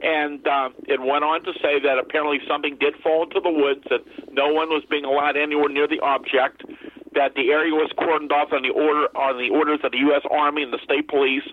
[0.00, 3.84] And uh, it went on to say that apparently something did fall into the woods,
[3.88, 4.00] that
[4.32, 6.64] no one was being allowed anywhere near the object,
[7.14, 10.22] that the area was cordoned off on the order on the orders of the U.S.
[10.30, 11.44] Army and the state police.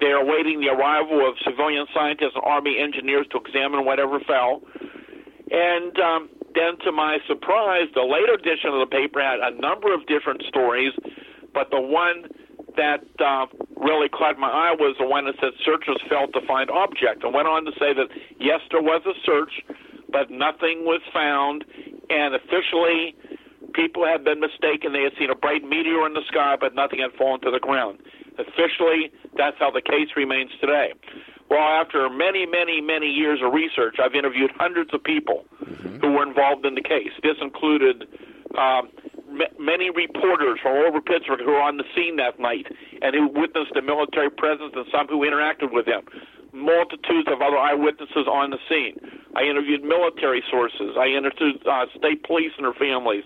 [0.00, 4.62] They are awaiting the arrival of civilian scientists and Army engineers to examine whatever fell.
[5.50, 9.94] And um, then, to my surprise, the later edition of the paper had a number
[9.94, 10.92] of different stories,
[11.52, 12.26] but the one
[12.76, 16.70] that uh, really caught my eye was the one that said searchers failed to find
[16.70, 18.08] object, and went on to say that
[18.40, 19.62] yes, there was a search,
[20.10, 21.64] but nothing was found,
[22.10, 23.14] and officially
[23.74, 24.92] people had been mistaken.
[24.92, 27.60] They had seen a bright meteor in the sky, but nothing had fallen to the
[27.60, 27.98] ground.
[28.38, 30.94] Officially, that's how the case remains today.
[31.50, 35.44] Well, after many, many, many years of research, I've interviewed hundreds of people
[36.00, 37.12] who were involved in the case.
[37.22, 38.08] This included
[38.56, 38.88] um,
[39.28, 42.66] m- many reporters from all over Pittsburgh who were on the scene that night
[43.02, 46.02] and who witnessed the military presence and some who interacted with them.
[46.52, 48.98] Multitudes of other eyewitnesses on the scene.
[49.36, 50.96] I interviewed military sources.
[50.98, 53.24] I interviewed uh, state police and their families.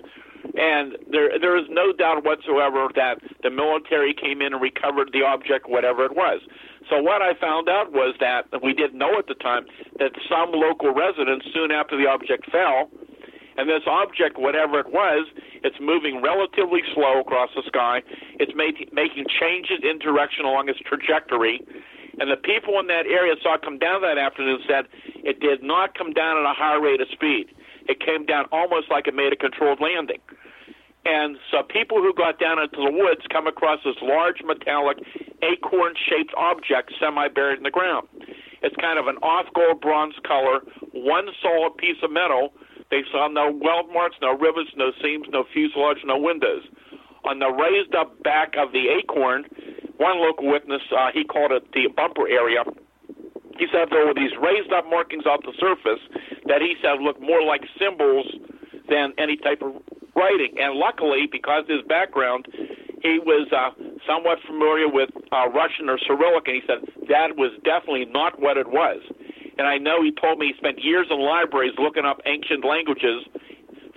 [0.59, 5.23] And there, there is no doubt whatsoever that the military came in and recovered the
[5.23, 6.43] object, whatever it was.
[6.91, 9.67] So what I found out was that we didn't know at the time
[10.03, 12.91] that some local residents, soon after the object fell,
[13.59, 15.27] and this object, whatever it was,
[15.63, 18.03] it's moving relatively slow across the sky.
[18.39, 21.63] It's made, making changes in direction along its trajectory.
[22.19, 24.85] And the people in that area saw it come down that afternoon and said
[25.23, 27.51] it did not come down at a high rate of speed.
[27.87, 30.19] It came down almost like it made a controlled landing.
[31.09, 34.99] And so people who got down into the woods come across this large metallic
[35.41, 38.09] acorn shaped object semi buried in the ground.
[38.61, 40.61] It's kind of an off gold bronze color,
[40.93, 42.53] one solid piece of metal.
[42.91, 46.69] They saw no weld marks, no rivets, no seams, no fuselage, no windows.
[47.25, 49.45] On the raised up back of the acorn,
[49.97, 52.65] one local witness, uh, he called it the bumper area.
[53.59, 56.05] He said there were these raised up markings off the surface
[56.47, 58.27] that he said looked more like symbols
[58.89, 59.73] than any type of
[60.19, 60.59] writing.
[60.59, 62.47] And luckily, because his background,
[63.03, 63.71] he was uh,
[64.03, 68.59] somewhat familiar with uh, Russian or Cyrillic, and he said that was definitely not what
[68.59, 68.99] it was.
[69.59, 73.27] And I know he told me he spent years in libraries looking up ancient languages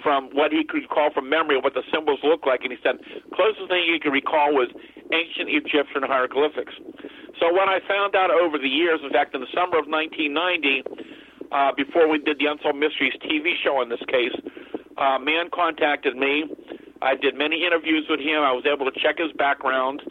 [0.01, 2.79] from what he could recall from memory of what the symbols looked like, and he
[2.81, 2.97] said
[3.33, 4.69] closest thing he could recall was
[5.13, 6.73] ancient Egyptian hieroglyphics.
[7.37, 10.85] So what I found out over the years, in fact, in the summer of 1990,
[11.51, 14.33] uh, before we did the Unsolved Mysteries TV show in this case,
[15.01, 16.45] uh, man contacted me.
[17.01, 18.45] I did many interviews with him.
[18.45, 20.01] I was able to check his background,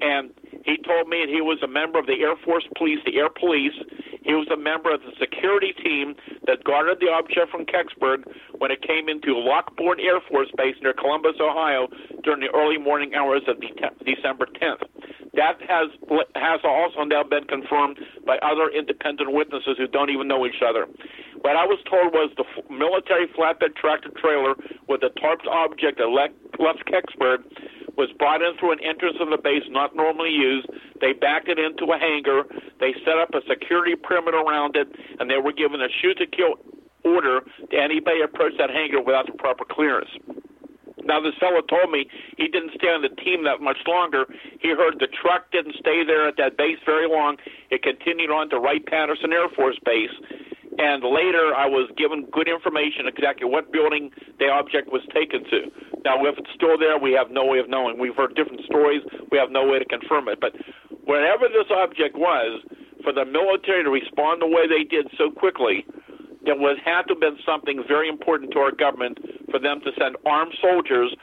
[0.00, 0.30] and
[0.64, 3.28] he told me that he was a member of the Air Force Police, the Air
[3.28, 3.76] Police.
[4.24, 6.14] He was a member of the security team
[6.46, 8.24] that guarded the object from Kecksburg
[8.56, 11.88] when it came into Lockbourne Air Force Base near Columbus, Ohio,
[12.24, 13.72] during the early morning hours of de-
[14.04, 14.84] December 10th.
[15.36, 15.92] That has
[16.34, 20.86] has also now been confirmed by other independent witnesses who don't even know each other.
[21.48, 24.52] What I was told was the f- military flatbed tractor trailer
[24.84, 27.40] with the tarped object that left, left Kecksburg
[27.96, 30.68] was brought in through an entrance of the base not normally used.
[31.00, 32.44] They backed it into a hangar.
[32.84, 36.28] They set up a security perimeter around it, and they were given a shoot to
[36.28, 36.60] kill
[37.00, 40.12] order to anybody approach that hangar without the proper clearance.
[41.08, 42.04] Now, this fellow told me
[42.36, 44.28] he didn't stay on the team that much longer.
[44.60, 47.38] He heard the truck didn't stay there at that base very long.
[47.70, 50.12] It continued on to Wright Patterson Air Force Base.
[50.78, 55.66] And later, I was given good information exactly what building the object was taken to.
[56.04, 57.98] Now, if it's still there, we have no way of knowing.
[57.98, 59.02] We've heard different stories.
[59.30, 60.38] We have no way to confirm it.
[60.40, 60.54] But
[61.04, 62.62] wherever this object was,
[63.02, 65.84] for the military to respond the way they did so quickly,
[66.44, 69.18] there would have to have been something very important to our government
[69.50, 71.14] for them to send armed soldiers.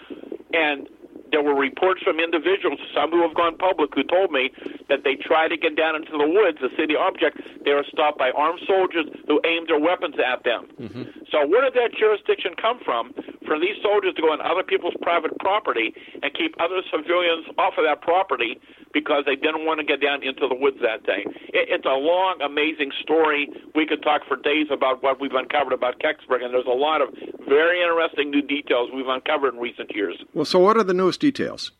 [0.54, 0.88] And
[1.36, 4.52] there were reports from individuals, some who have gone public, who told me
[4.88, 7.42] that they tried to get down into the woods the object.
[7.66, 10.70] They were stopped by armed soldiers who aimed their weapons at them.
[10.80, 11.04] Mm-hmm.
[11.28, 13.12] So where did that jurisdiction come from
[13.46, 17.74] for these soldiers to go on other people's private property and keep other civilians off
[17.78, 18.60] of that property
[18.94, 21.24] because they didn't want to get down into the woods that day?
[21.54, 23.50] It, it's a long, amazing story.
[23.76, 27.02] We could talk for days about what we've uncovered about Kecksburg, and there's a lot
[27.02, 27.10] of
[27.48, 30.16] very interesting new details we've uncovered in recent years.
[30.34, 31.72] Well, so what are the newest details?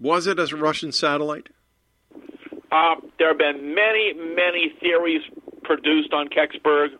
[0.00, 1.48] Was it a Russian satellite?
[2.72, 5.22] Uh, there have been many, many theories
[5.64, 6.90] produced on Kecksburg.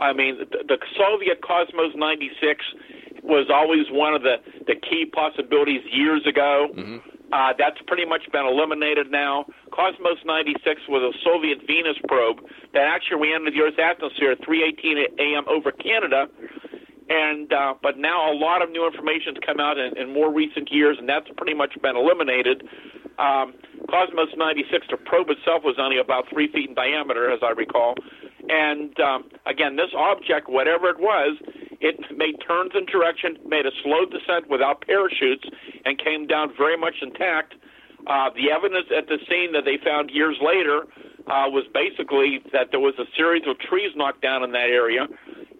[0.00, 2.64] I mean, the, the Soviet Cosmos 96
[3.24, 4.36] was always one of the,
[4.68, 6.68] the key possibilities years ago.
[6.76, 7.00] Mm-hmm.
[7.32, 9.46] Uh, that's pretty much been eliminated now.
[9.72, 12.44] Cosmos 96 was a Soviet Venus probe
[12.76, 15.44] that actually re-entered the Earth's atmosphere at 3:18 a.m.
[15.48, 16.28] over Canada.
[17.08, 20.32] And uh, but now a lot of new information has come out in, in more
[20.32, 22.62] recent years, and that's pretty much been eliminated.
[23.18, 23.54] Um,
[23.90, 27.94] Cosmos 96, the probe itself was only about three feet in diameter, as I recall.
[28.48, 31.36] And um, again, this object, whatever it was,
[31.84, 35.44] it made turns in direction, made a slow descent without parachutes,
[35.84, 37.52] and came down very much intact.
[38.08, 40.88] Uh, the evidence at the scene that they found years later
[41.28, 45.04] uh, was basically that there was a series of trees knocked down in that area,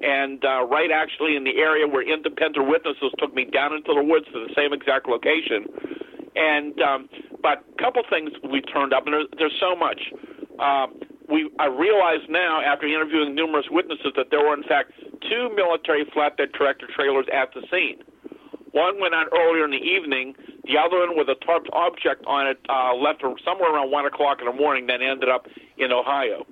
[0.00, 4.02] and uh, right actually in the area where independent witnesses took me down into the
[4.02, 5.68] woods to the same exact location.
[6.36, 7.08] And um,
[7.40, 10.00] but a couple things we turned up, and there's, there's so much.
[10.58, 10.88] Uh,
[11.28, 14.92] we I realize now after interviewing numerous witnesses that there were in fact
[15.28, 18.02] two military flatbed tractor trailers at the scene.
[18.72, 20.34] One went out earlier in the evening.
[20.64, 24.38] The other one with a tarped object on it uh, left somewhere around one o'clock
[24.40, 24.86] in the morning.
[24.86, 25.46] Then ended up
[25.78, 26.44] in Ohio.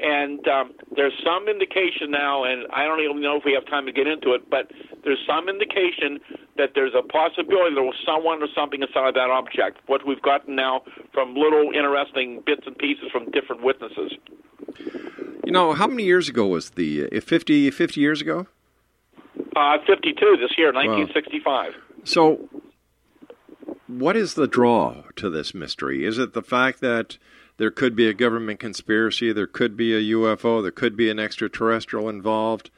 [0.00, 3.86] And um, there's some indication now, and I don't even know if we have time
[3.86, 4.72] to get into it, but
[5.04, 6.18] there's some indication
[6.56, 9.78] that there's a possibility there was someone or something inside that object.
[9.86, 10.82] What we've gotten now
[11.12, 14.12] from little interesting bits and pieces from different witnesses.
[15.44, 18.46] You know, how many years ago was the uh, 50, 50 years ago?
[19.56, 21.74] Uh, 52 this year, 1965.
[22.04, 22.48] So,
[23.86, 26.04] what is the draw to this mystery?
[26.04, 27.18] Is it the fact that
[27.56, 31.18] there could be a government conspiracy, there could be a UFO, there could be an
[31.18, 32.70] extraterrestrial involved?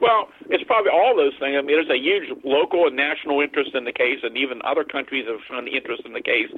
[0.00, 1.56] Well, it's probably all those things.
[1.56, 4.84] I mean, there's a huge local and national interest in the case, and even other
[4.84, 6.50] countries have shown interest in the case.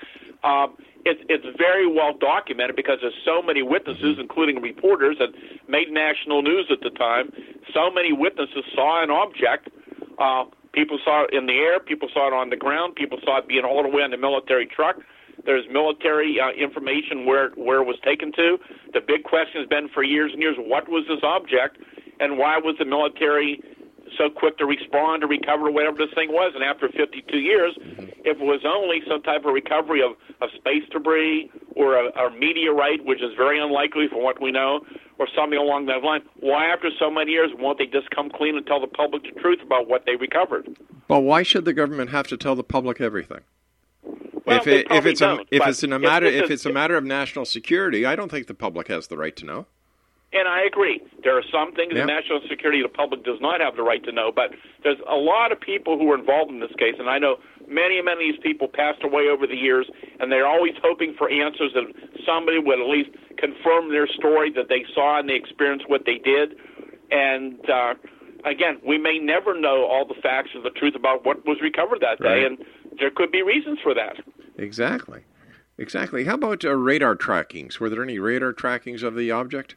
[0.44, 5.30] Um, it's it's very well documented because there's so many witnesses, including reporters that
[5.68, 7.32] made national news at the time.
[7.72, 9.68] So many witnesses saw an object.
[10.18, 11.78] Uh, people saw it in the air.
[11.78, 12.96] People saw it on the ground.
[12.96, 14.96] People saw it being hauled away on the military truck.
[15.44, 18.58] There's military uh, information where where it was taken to.
[18.92, 21.78] The big question has been for years and years: what was this object,
[22.20, 23.62] and why was the military
[24.16, 26.52] so quick to respond to recover whatever this thing was?
[26.54, 28.04] And after 52 years, mm-hmm.
[28.24, 32.30] if it was only some type of recovery of, of space debris or a, a
[32.30, 34.80] meteorite, which is very unlikely from what we know,
[35.18, 38.56] or something along that line, why after so many years won't they just come clean
[38.56, 40.76] and tell the public the truth about what they recovered?
[41.08, 43.40] But why should the government have to tell the public everything?
[44.46, 46.96] Well, if it, if it's a if it's in a matter if it's a matter
[46.96, 49.66] of national security, I don't think the public has the right to know.
[50.32, 51.00] And I agree.
[51.22, 52.02] There are some things Yeah.
[52.02, 54.52] in national security the public does not have the right to know, but
[54.82, 58.00] there's a lot of people who were involved in this case, and I know many,
[58.02, 59.88] many of these people passed away over the years,
[60.20, 61.84] and they're always hoping for answers that
[62.26, 66.18] somebody would at least confirm their story that they saw and they experienced what they
[66.18, 66.56] did.
[67.10, 67.94] And uh,
[68.44, 72.00] again, we may never know all the facts or the truth about what was recovered
[72.00, 72.46] that day, Right.
[72.46, 72.58] and
[72.98, 74.16] there could be reasons for that.
[74.58, 75.20] Exactly,
[75.78, 76.24] exactly.
[76.24, 77.78] How about uh, radar trackings?
[77.78, 79.76] Were there any radar trackings of the object?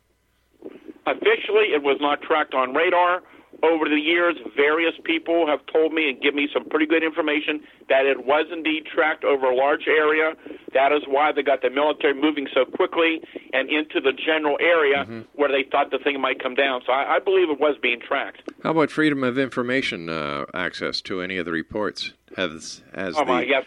[1.05, 3.21] Officially, it was not tracked on radar.
[3.63, 7.59] Over the years, various people have told me and give me some pretty good information
[7.89, 10.33] that it was indeed tracked over a large area.
[10.73, 13.19] That is why they got the military moving so quickly
[13.51, 15.21] and into the general area Mm-hmm.
[15.33, 16.81] where they thought the thing might come down.
[16.85, 18.43] So I, I believe it was being tracked.
[18.63, 22.13] How about freedom of information uh, access to any of the reports?
[22.37, 23.65] Has has oh the my, yes,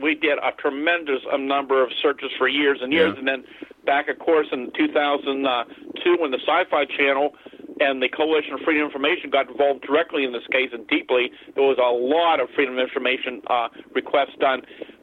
[0.00, 3.18] we did a tremendous um, number of searches for years and years, Yeah.
[3.18, 3.44] and then
[3.84, 7.34] back, of course, in 2002, when the Sci-Fi Channel
[7.80, 11.30] and the Coalition for Freedom of Information got involved directly in this case and deeply,
[11.54, 14.62] there was a lot of freedom of information uh, requests done.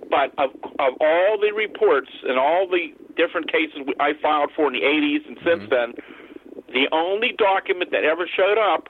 [0.10, 4.74] But of, of all the reports and all the different cases I filed for in
[4.74, 5.93] the 80s and since then,
[6.70, 8.89] the only document that ever showed up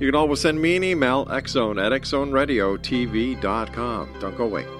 [0.00, 4.16] You can always send me an email, xzone at xzoneradiotv.com.
[4.18, 4.79] Don't go away.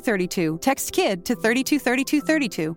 [0.00, 0.60] 323232.
[0.60, 2.76] Text KID to 323232.